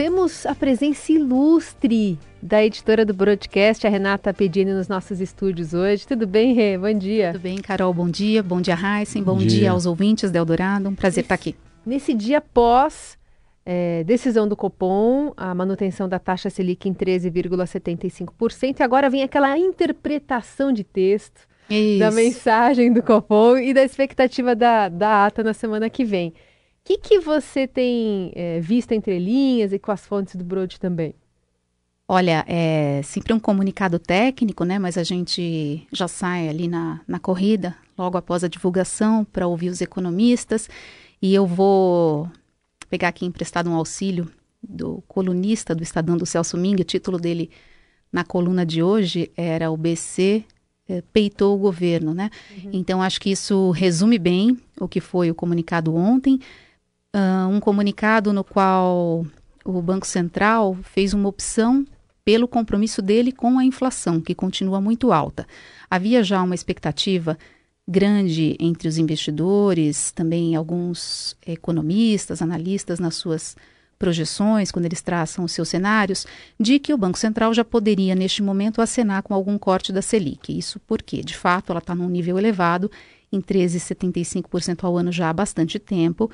[0.00, 6.06] temos a presença ilustre da editora do broadcast, a Renata Pedini, nos nossos estúdios hoje.
[6.06, 6.78] Tudo bem, Rê?
[6.78, 7.32] Bom dia.
[7.32, 7.92] Tudo bem, Carol?
[7.92, 8.42] Bom dia.
[8.42, 9.22] Bom dia, Heisen.
[9.22, 9.60] Bom, bom dia.
[9.60, 9.70] dia.
[9.72, 10.88] aos ouvintes da Eldorado.
[10.88, 11.54] Um prazer estar aqui.
[11.84, 13.18] Nesse dia pós
[13.66, 19.58] é, decisão do Copom, a manutenção da taxa Selic em 13,75%, e agora vem aquela
[19.58, 21.98] interpretação de texto Isso.
[21.98, 26.32] da mensagem do Copom e da expectativa da, da ata na semana que vem.
[26.82, 30.80] O que, que você tem é, visto entre linhas e com as fontes do Broad
[30.80, 31.14] também?
[32.08, 34.78] Olha, é sempre um comunicado técnico, né?
[34.78, 39.68] Mas a gente já sai ali na, na corrida, logo após a divulgação, para ouvir
[39.68, 40.68] os economistas.
[41.22, 42.28] E eu vou
[42.88, 44.28] pegar aqui emprestado um auxílio
[44.60, 46.80] do colunista do Estadão do Celso Ming.
[46.80, 47.50] O título dele
[48.12, 50.44] na coluna de hoje era o BC
[50.90, 52.30] é, peitou o governo, né?
[52.50, 52.70] Uhum.
[52.72, 56.40] Então acho que isso resume bem o que foi o comunicado ontem.
[57.14, 59.26] Uh, um comunicado no qual
[59.64, 61.84] o Banco Central fez uma opção
[62.24, 65.46] pelo compromisso dele com a inflação, que continua muito alta.
[65.90, 67.36] Havia já uma expectativa
[67.88, 73.56] grande entre os investidores, também alguns economistas, analistas nas suas
[73.98, 76.26] projeções, quando eles traçam os seus cenários,
[76.58, 80.56] de que o Banco Central já poderia, neste momento, acenar com algum corte da Selic.
[80.56, 82.90] Isso porque, de fato, ela está num nível elevado,
[83.32, 86.30] em 13,75% ao ano já há bastante tempo.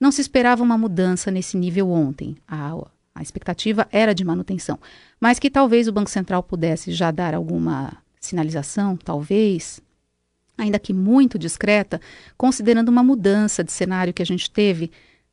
[0.00, 2.36] Não se esperava uma mudança nesse nível ontem.
[2.48, 2.74] A,
[3.14, 4.78] a expectativa era de manutenção,
[5.20, 9.80] mas que talvez o Banco Central pudesse já dar alguma sinalização, talvez,
[10.56, 12.00] ainda que muito discreta,
[12.36, 14.90] considerando uma mudança de cenário que a gente teve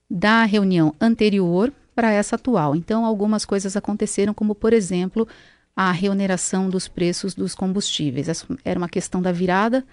[0.10, 2.76] da reunião anterior para essa atual.
[2.76, 5.28] Então, algumas coisas aconteceram, como, por exemplo,
[5.76, 8.28] a reoneração dos preços dos combustíveis.
[8.28, 9.86] Essa era uma questão da virada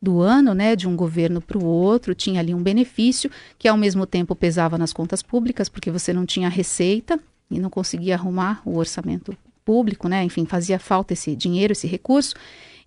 [0.00, 3.76] do ano, né, de um governo para o outro, tinha ali um benefício que ao
[3.76, 7.18] mesmo tempo pesava nas contas públicas, porque você não tinha receita
[7.50, 10.22] e não conseguia arrumar o orçamento público, né?
[10.22, 12.34] Enfim, fazia falta esse dinheiro, esse recurso.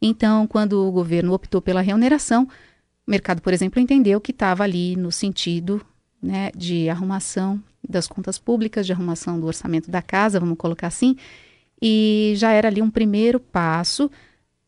[0.02, 2.48] Então, quando o governo optou pela remuneração,
[3.06, 5.86] o mercado, por exemplo, entendeu que estava ali no sentido
[6.22, 11.16] né, de arrumação das contas públicas, de arrumação do orçamento da casa, vamos colocar assim,
[11.82, 14.10] e já era ali um primeiro passo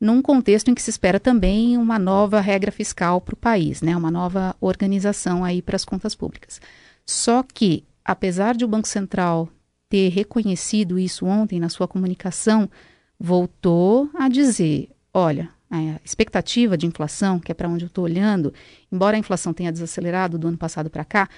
[0.03, 3.95] num contexto em que se espera também uma nova regra fiscal para o país, né,
[3.95, 6.59] uma nova organização aí para as contas públicas.
[7.05, 9.47] Só que, apesar de o Banco Central
[9.87, 12.69] ter reconhecido isso ontem na sua comunicação,
[13.17, 18.53] voltou a dizer: olha, a expectativa de inflação, que é para onde eu estou olhando,
[18.91, 21.29] embora a inflação tenha desacelerado do ano passado para cá,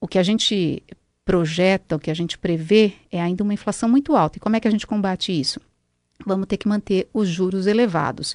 [0.00, 0.80] o que a gente
[1.24, 4.38] projeta, o que a gente prevê é ainda uma inflação muito alta.
[4.38, 5.60] E como é que a gente combate isso?
[6.26, 8.34] Vamos ter que manter os juros elevados.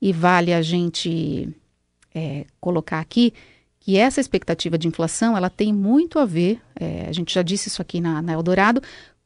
[0.00, 1.48] E vale a gente
[2.14, 3.32] é, colocar aqui
[3.78, 7.68] que essa expectativa de inflação ela tem muito a ver, é, a gente já disse
[7.68, 8.80] isso aqui na, na Eldorado,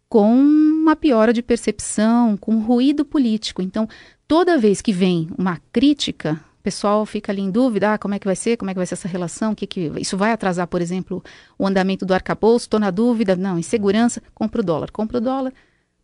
[0.08, 3.60] com uma piora de percepção, com ruído político.
[3.60, 3.88] Então,
[4.26, 8.18] toda vez que vem uma crítica, o pessoal fica ali em dúvida, ah, como é
[8.18, 10.66] que vai ser, como é que vai ser essa relação, que, que isso vai atrasar,
[10.66, 11.22] por exemplo,
[11.58, 15.52] o andamento do arcabouço, estou na dúvida, não, insegurança, compra o dólar, compra o dólar,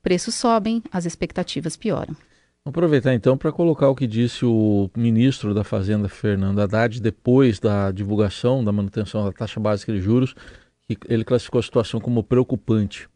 [0.02, 2.16] preços sobem, as expectativas pioram.
[2.64, 7.58] Vamos aproveitar então para colocar o que disse o ministro da Fazenda, Fernando Haddad, depois
[7.58, 10.34] da divulgação da manutenção da taxa básica de juros,
[10.86, 13.08] que ele classificou a situação como preocupante.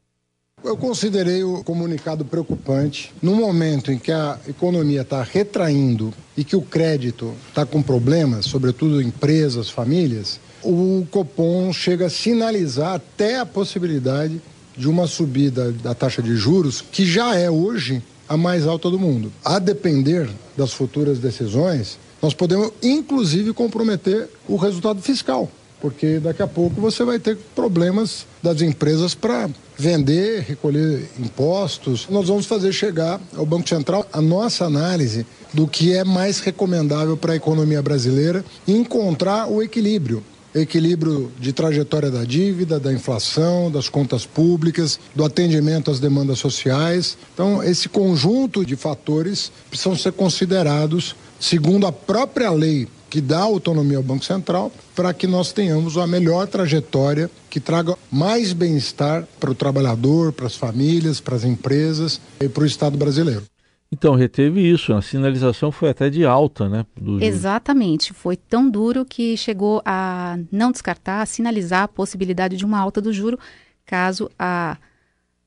[0.65, 3.13] Eu considerei o comunicado preocupante.
[3.23, 8.47] No momento em que a economia está retraindo e que o crédito está com problemas,
[8.47, 14.41] sobretudo empresas, famílias, o Copom chega a sinalizar até a possibilidade
[14.77, 18.99] de uma subida da taxa de juros que já é hoje a mais alta do
[18.99, 19.33] mundo.
[19.45, 25.51] A depender das futuras decisões, nós podemos inclusive comprometer o resultado fiscal,
[25.81, 32.07] porque daqui a pouco você vai ter problemas das empresas para vender, recolher impostos.
[32.11, 37.17] Nós vamos fazer chegar ao Banco Central a nossa análise do que é mais recomendável
[37.17, 40.23] para a economia brasileira e encontrar o equilíbrio
[40.61, 47.17] equilíbrio de trajetória da dívida, da inflação, das contas públicas, do atendimento às demandas sociais.
[47.35, 53.99] Então, esse conjunto de fatores precisam ser considerados segundo a própria lei que dá autonomia
[53.99, 59.51] ao Banco Central, para que nós tenhamos a melhor trajetória que traga mais bem-estar para
[59.51, 63.45] o trabalhador, para as famílias, para as empresas e para o Estado brasileiro.
[63.91, 66.85] Então, reteve isso, a sinalização foi até de alta, né?
[67.21, 72.79] Exatamente, foi tão duro que chegou a não descartar, a sinalizar a possibilidade de uma
[72.79, 73.39] alta do juro
[73.85, 74.77] caso a,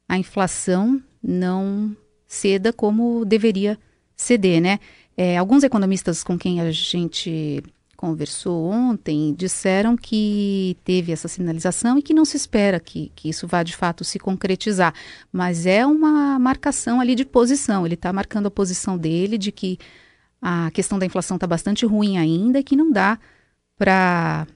[0.07, 1.95] a inflação não
[2.25, 3.77] ceda como deveria
[4.15, 4.79] ceder, né?
[5.17, 7.61] É, alguns economistas com quem a gente
[7.99, 13.45] conversou ontem disseram que teve essa sinalização e que não se espera que, que isso
[13.45, 14.93] vá de fato se concretizar.
[15.33, 17.85] Mas é uma marcação ali de posição.
[17.85, 19.77] Ele está marcando a posição dele de que
[20.41, 23.19] a questão da inflação está bastante ruim ainda e que não dá
[23.77, 24.47] para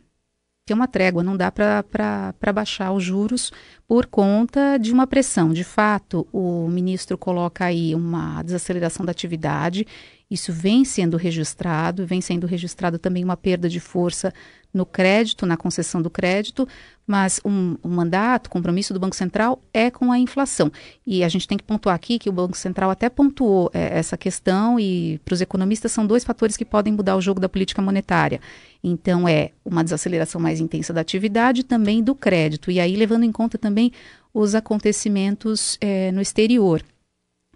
[0.66, 3.51] ter uma trégua, não dá para baixar os juros
[3.86, 5.51] por conta de uma pressão.
[5.51, 9.86] De fato, o ministro coloca aí uma desaceleração da atividade
[10.34, 14.34] isso vem sendo registrado, vem sendo registrado também uma perda de força
[14.74, 16.68] no crédito, na concessão do crédito,
[17.06, 20.72] mas um, o mandato, o compromisso do Banco Central é com a inflação.
[21.06, 24.18] E a gente tem que pontuar aqui que o Banco Central até pontuou é, essa
[24.18, 27.82] questão e para os economistas são dois fatores que podem mudar o jogo da política
[27.84, 28.42] monetária.
[28.84, 32.72] Então é uma desaceleração mais intensa da atividade e também do crédito.
[32.72, 33.92] E aí levando em conta também
[34.34, 36.84] os acontecimentos é, no exterior,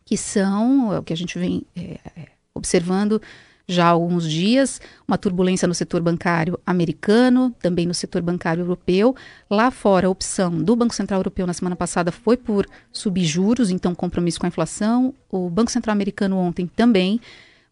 [0.06, 3.22] que são é, o que a gente vem é, observando
[3.68, 9.14] já há alguns dias uma turbulência no setor bancário americano, também no setor bancário europeu.
[9.50, 13.70] Lá fora, a opção do Banco Central Europeu na semana passada foi por subir juros,
[13.70, 15.14] então compromisso com a inflação.
[15.30, 17.20] O Banco Central Americano ontem também,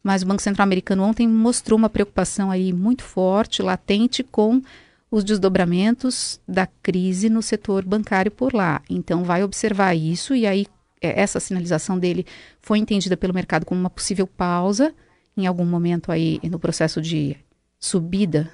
[0.03, 4.61] mas o Banco Central Americano ontem mostrou uma preocupação aí muito forte, latente com
[5.09, 8.81] os desdobramentos da crise no setor bancário por lá.
[8.89, 10.67] Então vai observar isso e aí
[11.15, 12.25] essa sinalização dele
[12.61, 14.93] foi entendida pelo mercado como uma possível pausa
[15.37, 17.35] em algum momento aí no processo de
[17.79, 18.51] subida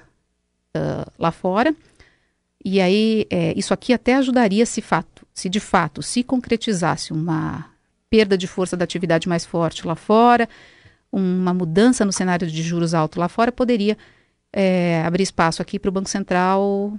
[0.76, 1.74] uh, lá fora.
[2.64, 7.70] E aí é, isso aqui até ajudaria se fato, se de fato se concretizasse uma
[8.08, 10.48] perda de força da atividade mais forte lá fora,
[11.10, 13.96] uma mudança no cenário de juros alto lá fora, poderia
[14.52, 16.98] é, abrir espaço aqui para o Banco Central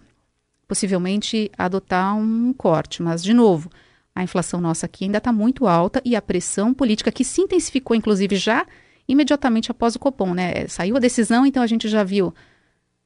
[0.68, 3.04] possivelmente adotar um corte.
[3.04, 3.70] Mas, de novo,
[4.15, 7.95] a inflação nossa aqui ainda está muito alta e a pressão política que se intensificou,
[7.95, 8.65] inclusive, já
[9.07, 10.68] imediatamente após o Copom, né?
[10.68, 12.33] Saiu a decisão, então a gente já viu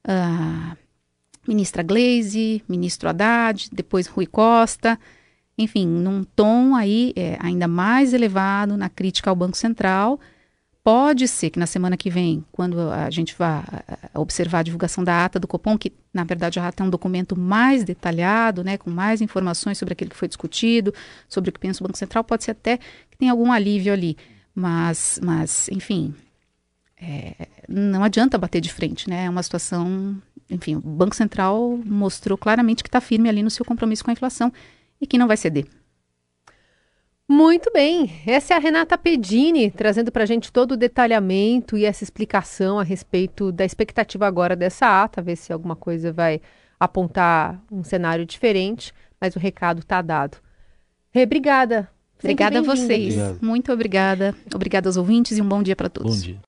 [0.06, 0.76] a
[1.46, 4.98] ministra Glaze, ministro Haddad, depois Rui Costa,
[5.56, 10.20] enfim, num tom aí é, ainda mais elevado na crítica ao Banco Central
[10.82, 13.62] Pode ser que na semana que vem, quando a gente vá
[14.14, 17.38] observar a divulgação da ata do Copom, que na verdade a ata é um documento
[17.38, 20.94] mais detalhado, né, com mais informações sobre aquilo que foi discutido,
[21.28, 22.78] sobre o que pensa o Banco Central, pode ser até
[23.10, 24.16] que tenha algum alívio ali.
[24.54, 26.14] Mas, mas enfim,
[27.00, 29.26] é, não adianta bater de frente, né?
[29.26, 30.20] É uma situação.
[30.50, 34.12] Enfim, o Banco Central mostrou claramente que está firme ali no seu compromisso com a
[34.12, 34.52] inflação
[35.00, 35.66] e que não vai ceder.
[37.30, 41.84] Muito bem, essa é a Renata Pedini trazendo para a gente todo o detalhamento e
[41.84, 46.40] essa explicação a respeito da expectativa agora dessa ata, ver se alguma coisa vai
[46.80, 50.38] apontar um cenário diferente, mas o recado está dado.
[51.10, 51.90] Rê, obrigada.
[52.18, 53.14] Obrigada a vocês.
[53.14, 53.38] Obrigado.
[53.42, 54.34] Muito obrigada.
[54.54, 56.16] Obrigada aos ouvintes e um bom dia para todos.
[56.16, 56.40] Bom dia.